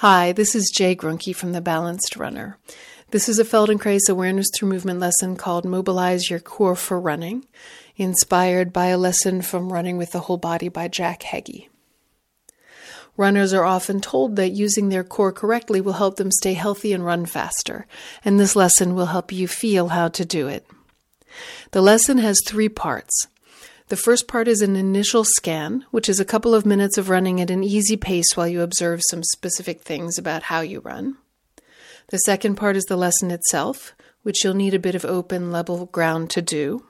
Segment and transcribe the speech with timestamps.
[0.00, 2.58] Hi, this is Jae Gruenke from The Balanced Runner.
[3.12, 7.46] This is a Feldenkrais awareness through movement lesson called Mobilize Your Core for Running,
[7.96, 11.70] inspired by a lesson from Running with the Whole Body by Jack Heggie.
[13.16, 17.02] Runners are often told that using their core correctly will help them stay healthy and
[17.02, 17.86] run faster,
[18.22, 20.66] and this lesson will help you feel how to do it.
[21.70, 23.28] The lesson has three parts.
[23.88, 27.40] The first part is an initial scan, which is a couple of minutes of running
[27.40, 31.18] at an easy pace while you observe some specific things about how you run.
[32.08, 35.86] The second part is the lesson itself, which you'll need a bit of open, level
[35.86, 36.84] ground to do.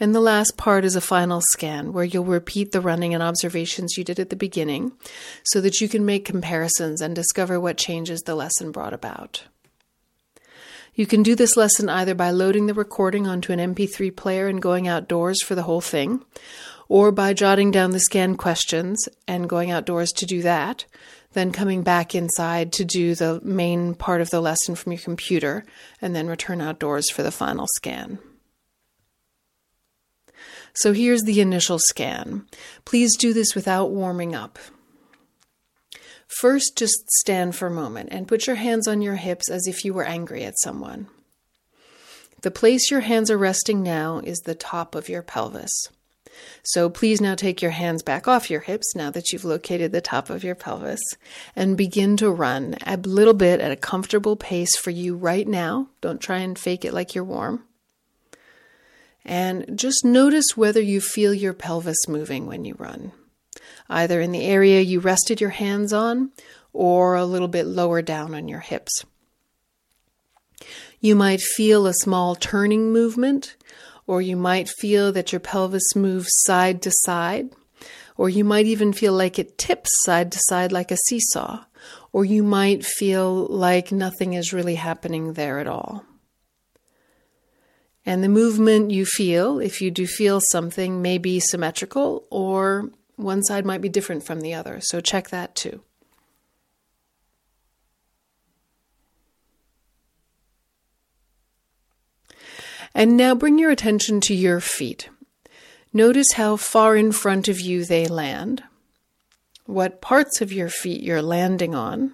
[0.00, 3.96] And the last part is a final scan, where you'll repeat the running and observations
[3.96, 4.92] you did at the beginning
[5.44, 9.44] so that you can make comparisons and discover what changes the lesson brought about.
[10.98, 14.60] You can do this lesson either by loading the recording onto an MP3 player and
[14.60, 16.24] going outdoors for the whole thing,
[16.88, 20.86] or by jotting down the scan questions and going outdoors to do that,
[21.34, 25.64] then coming back inside to do the main part of the lesson from your computer,
[26.02, 28.18] and then return outdoors for the final scan.
[30.74, 32.44] So here's the initial scan.
[32.84, 34.58] Please do this without warming up.
[36.28, 39.84] First, just stand for a moment and put your hands on your hips as if
[39.84, 41.08] you were angry at someone.
[42.42, 45.72] The place your hands are resting now is the top of your pelvis.
[46.62, 50.00] So please now take your hands back off your hips now that you've located the
[50.00, 51.00] top of your pelvis
[51.56, 55.88] and begin to run a little bit at a comfortable pace for you right now.
[56.00, 57.64] Don't try and fake it like you're warm.
[59.24, 63.12] And just notice whether you feel your pelvis moving when you run
[63.88, 66.30] either in the area you rested your hands on
[66.72, 69.04] or a little bit lower down on your hips.
[71.00, 73.56] You might feel a small turning movement,
[74.06, 77.50] or you might feel that your pelvis moves side to side,
[78.16, 81.64] or you might even feel like it tips side to side like a seesaw,
[82.12, 86.04] or you might feel like nothing is really happening there at all.
[88.04, 93.42] And the movement you feel, if you do feel something, may be symmetrical or one
[93.42, 95.82] side might be different from the other, so check that too.
[102.94, 105.08] And now bring your attention to your feet.
[105.92, 108.62] Notice how far in front of you they land,
[109.66, 112.12] what parts of your feet you're landing on,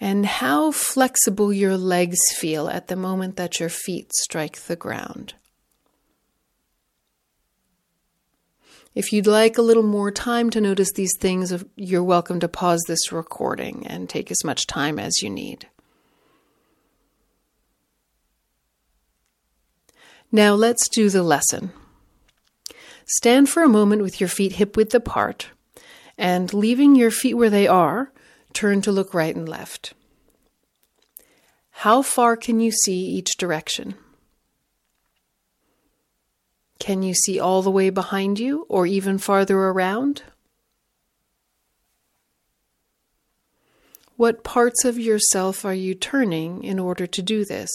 [0.00, 5.34] and how flexible your legs feel at the moment that your feet strike the ground.
[8.98, 12.82] If you'd like a little more time to notice these things, you're welcome to pause
[12.88, 15.68] this recording and take as much time as you need.
[20.32, 21.70] Now let's do the lesson.
[23.06, 25.50] Stand for a moment with your feet hip width apart,
[26.18, 28.10] and leaving your feet where they are,
[28.52, 29.94] turn to look right and left.
[31.70, 33.94] How far can you see each direction?
[36.78, 40.22] Can you see all the way behind you or even farther around?
[44.16, 47.70] What parts of yourself are you turning in order to do this?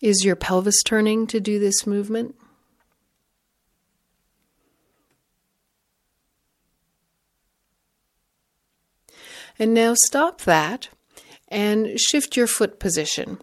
[0.00, 2.34] Is your pelvis turning to do this movement?
[9.60, 10.88] And now stop that
[11.46, 13.38] and shift your foot position.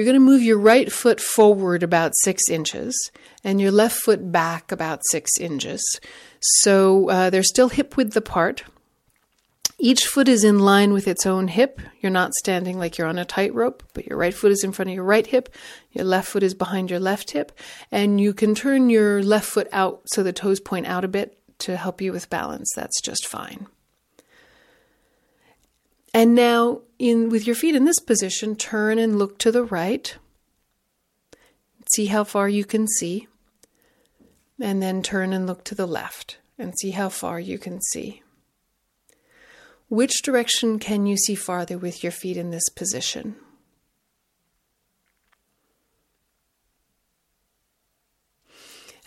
[0.00, 3.10] You're going to move your right foot forward about six inches
[3.44, 6.00] and your left foot back about six inches.
[6.40, 8.64] So uh, they're still hip width apart.
[9.78, 11.82] Each foot is in line with its own hip.
[12.00, 14.88] You're not standing like you're on a tightrope, but your right foot is in front
[14.88, 15.54] of your right hip,
[15.92, 17.52] your left foot is behind your left hip,
[17.92, 21.38] and you can turn your left foot out so the toes point out a bit
[21.58, 22.72] to help you with balance.
[22.74, 23.66] That's just fine.
[26.12, 30.16] And now, in with your feet in this position, turn and look to the right.
[31.94, 33.28] See how far you can see.
[34.60, 38.22] And then turn and look to the left and see how far you can see.
[39.88, 43.36] Which direction can you see farther with your feet in this position?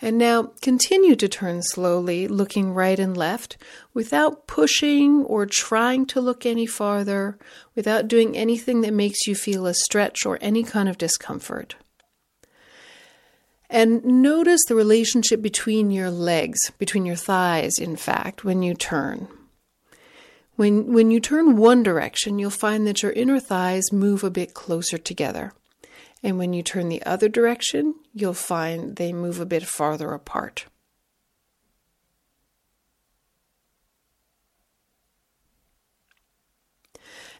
[0.03, 3.55] And now continue to turn slowly, looking right and left,
[3.93, 7.37] without pushing or trying to look any farther,
[7.73, 11.77] without doing anything that makes you feel a stretch or any kind of discomfort.
[13.69, 19.29] And notice the relationship between your legs, between your thighs, in fact, when you turn.
[20.57, 24.53] When, when you turn one direction, you'll find that your inner thighs move a bit
[24.53, 25.53] closer together.
[26.23, 30.65] And when you turn the other direction, you'll find they move a bit farther apart.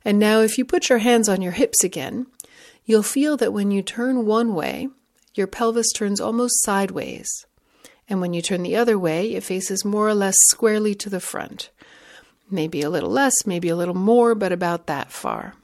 [0.05, 2.27] And now, if you put your hands on your hips again,
[2.83, 4.89] you'll feel that when you turn one way,
[5.33, 7.45] your pelvis turns almost sideways.
[8.09, 11.21] And when you turn the other way, it faces more or less squarely to the
[11.21, 11.69] front.
[12.51, 15.55] Maybe a little less, maybe a little more, but about that far.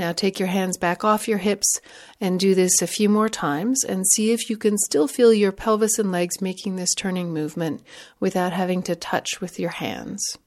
[0.00, 1.78] Now take your hands back off your hips
[2.22, 5.52] and do this a few more times and see if you can still feel your
[5.52, 7.82] pelvis and legs making this turning movement
[8.18, 10.38] without having to touch with your hands.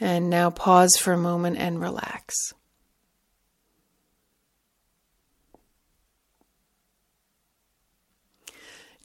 [0.00, 2.34] And now pause for a moment and relax.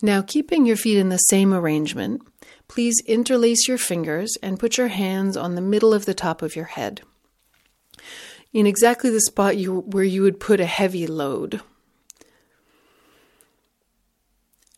[0.02, 2.22] Now, keeping your feet in the same arrangement,
[2.68, 6.56] please interlace your fingers and put your hands on the middle of the top of
[6.56, 7.02] your head,
[8.52, 11.62] in exactly the spot you, where you would put a heavy load.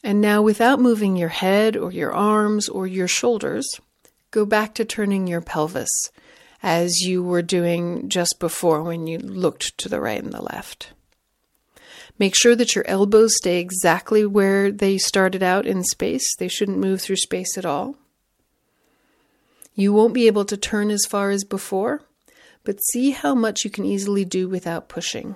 [0.04, 3.68] And now, without moving your head or your arms or your shoulders,
[4.30, 5.90] go back to turning your pelvis
[6.62, 10.94] as you were doing just before when you looked to the right and the left.
[12.18, 16.36] Make sure that your elbows stay exactly where they started out in space.
[16.38, 17.96] They shouldn't move through space at all.
[19.74, 22.02] You won't be able to turn as far as before,
[22.64, 25.36] but see how much you can easily do without pushing.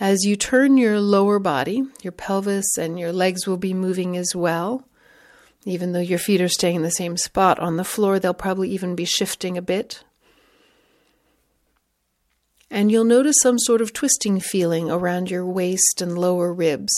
[0.00, 4.34] As you turn your lower body, your pelvis and your legs will be moving as
[4.34, 4.88] well.
[5.64, 8.70] Even though your feet are staying in the same spot on the floor, they'll probably
[8.70, 10.02] even be shifting a bit
[12.70, 16.92] and you'll notice some sort of twisting feeling around your waist and lower ribs.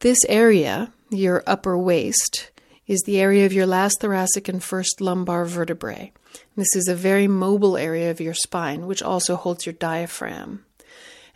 [0.00, 2.50] This area, your upper waist,
[2.86, 6.12] is the area of your last thoracic and first lumbar vertebrae.
[6.56, 10.64] This is a very mobile area of your spine, which also holds your diaphragm.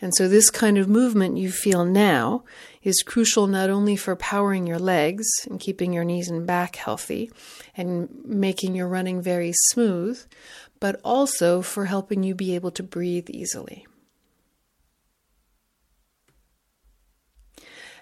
[0.03, 2.45] And so, this kind of movement you feel now
[2.83, 7.31] is crucial not only for powering your legs and keeping your knees and back healthy
[7.77, 10.23] and making your running very smooth,
[10.81, 13.87] but also for helping you be able to breathe easily.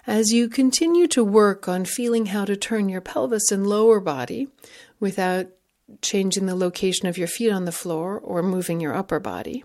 [0.07, 4.47] As you continue to work on feeling how to turn your pelvis and lower body
[4.99, 5.47] without
[6.01, 9.63] changing the location of your feet on the floor or moving your upper body,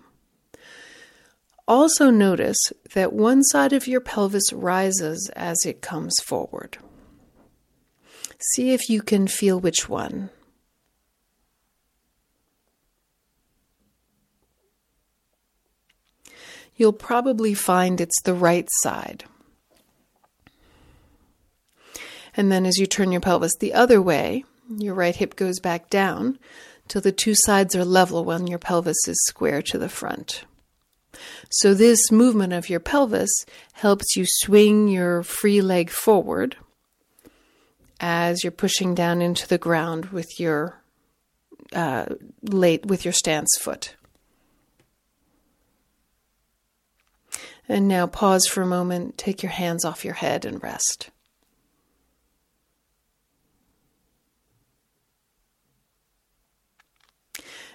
[1.67, 2.57] also notice
[2.93, 6.77] that one side of your pelvis rises as it comes forward.
[8.53, 10.29] See if you can feel which one.
[16.75, 19.25] You'll probably find it's the right side.
[22.37, 25.89] And then as you turn your pelvis the other way, your right hip goes back
[25.89, 26.37] down
[26.87, 30.43] till the two sides are level when your pelvis is square to the front.
[31.49, 33.31] So, this movement of your pelvis
[33.73, 36.57] helps you swing your free leg forward
[38.01, 40.81] as you're pushing down into the ground with your
[41.73, 42.07] uh,
[42.41, 43.95] late with your stance foot.
[47.67, 51.09] And now pause for a moment, take your hands off your head and rest.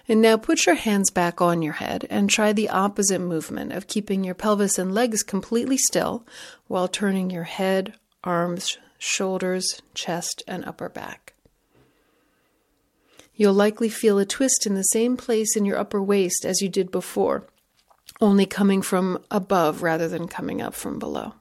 [0.07, 3.87] And now put your hands back on your head and try the opposite movement of
[3.87, 6.25] keeping your pelvis and legs completely still
[6.67, 7.93] while turning your head,
[8.23, 11.33] arms, shoulders, chest, and upper back.
[13.35, 16.69] You'll likely feel a twist in the same place in your upper waist as you
[16.69, 17.47] did before,
[18.21, 21.33] only coming from above rather than coming up from below.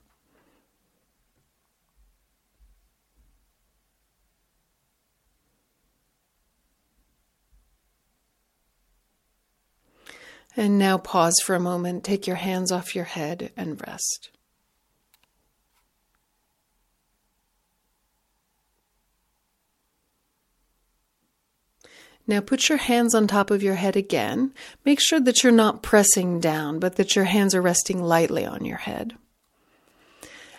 [10.57, 14.31] And now pause for a moment, take your hands off your head and rest.
[22.27, 24.53] Now put your hands on top of your head again.
[24.85, 28.65] Make sure that you're not pressing down, but that your hands are resting lightly on
[28.65, 29.15] your head.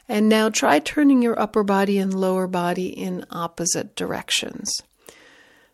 [0.09, 4.69] And now try turning your upper body and lower body in opposite directions.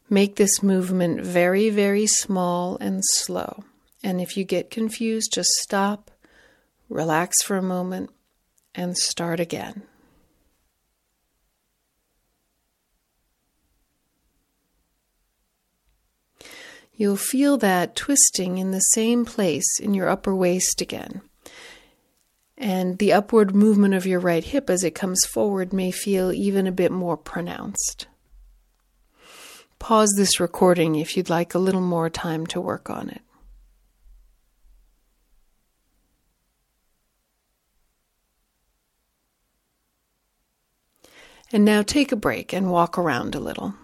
[0.09, 3.63] Make this movement very, very small and slow.
[4.03, 6.11] And if you get confused, just stop,
[6.87, 8.11] relax for a moment,
[8.75, 9.83] and start again.
[16.97, 21.21] You'll feel that twisting in the same place in your upper waist again.
[22.57, 26.65] And the upward movement of your right hip as it comes forward may feel even
[26.65, 28.07] a bit more pronounced.
[29.77, 33.21] Pause this recording if you'd like a little more time to work on it.
[41.51, 43.75] And now take a break and walk around a little.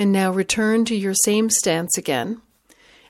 [0.00, 2.40] And now return to your same stance again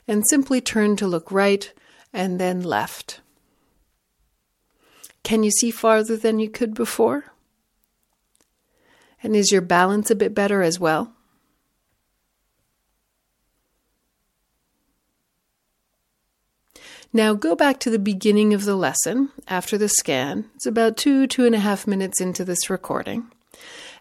[0.09, 1.71] and simply turn to look right
[2.11, 3.21] and then left.
[5.23, 7.27] Can you see farther than you could before?
[9.23, 11.13] And is your balance a bit better as well?
[17.13, 20.49] Now go back to the beginning of the lesson after the scan.
[20.55, 23.31] It's about two, two and a half minutes into this recording.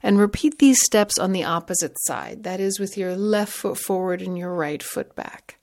[0.03, 4.23] And repeat these steps on the opposite side, that is, with your left foot forward
[4.23, 5.59] and your right foot back,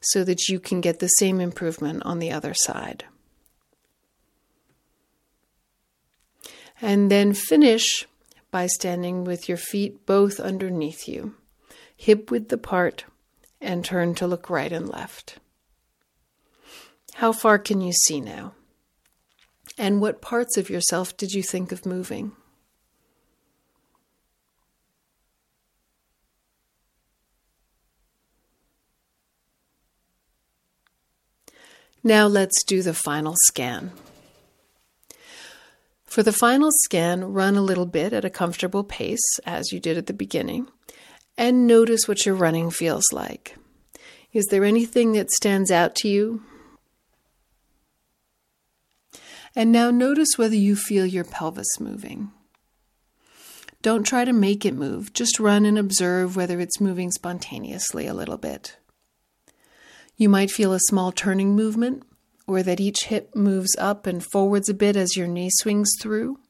[0.00, 3.04] so that you can get the same improvement on the other side.
[6.80, 8.06] And then finish
[8.50, 11.34] by standing with your feet both underneath you,
[11.96, 13.04] hip width apart,
[13.60, 15.38] and turn to look right and left.
[17.14, 18.54] How far can you see now?
[19.76, 22.32] And what parts of yourself did you think of moving?
[32.02, 33.92] Now let's do the final scan.
[36.04, 39.98] For the final scan, run a little bit at a comfortable pace, as you did
[39.98, 40.68] at the beginning,
[41.36, 43.56] and notice what your running feels like.
[44.32, 46.42] Is there anything that stands out to you
[49.58, 52.30] and now notice whether you feel your pelvis moving.
[53.82, 58.14] Don't try to make it move, just run and observe whether it's moving spontaneously a
[58.14, 58.76] little bit.
[60.18, 62.02] You might feel a small turning movement,
[62.48, 66.40] or that each hip moves up and forwards a bit as your knee swings through,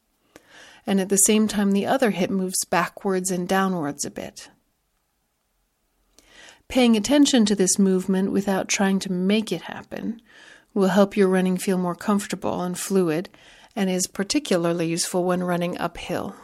[0.87, 4.49] and at the same time the other hip moves backwards and downwards a bit.
[6.69, 10.23] Paying attention to this movement without trying to make it happen
[10.73, 13.29] will help your running feel more comfortable and fluid
[13.77, 16.35] and is particularly useful when running uphill.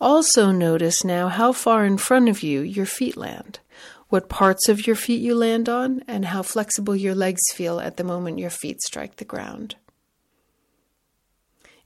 [0.00, 3.60] Also, notice now how far in front of you your feet land,
[4.08, 7.98] what parts of your feet you land on, and how flexible your legs feel at
[7.98, 9.74] the moment your feet strike the ground.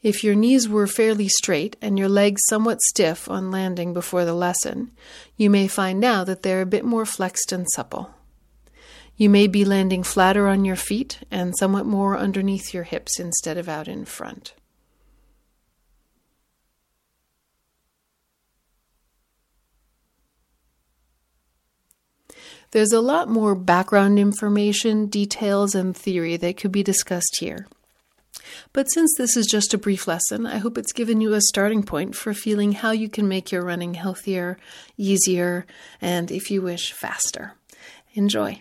[0.01, 4.35] If your knees were fairly straight and your legs somewhat stiff on landing before the
[4.35, 4.93] lesson,
[5.37, 8.15] you may find now that they're a bit more flexed and supple.
[9.17, 13.57] You may be landing flatter on your feet and somewhat more underneath your hips instead
[13.57, 14.53] of out in front.
[22.71, 27.67] There's a lot more background information, details, and theory that could be discussed here.
[28.73, 31.83] But since this is just a brief lesson, I hope it's given you a starting
[31.83, 34.59] point for feeling how you can make your running healthier,
[34.97, 35.67] easier,
[36.01, 37.55] and if you wish, faster.
[38.15, 38.61] Enjoy.